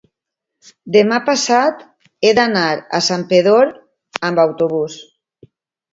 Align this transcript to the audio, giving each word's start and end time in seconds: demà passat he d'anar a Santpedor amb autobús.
demà 0.95 1.19
passat 1.27 1.83
he 2.29 2.33
d'anar 2.41 2.65
a 3.01 3.05
Santpedor 3.11 3.71
amb 4.31 4.43
autobús. 4.49 4.97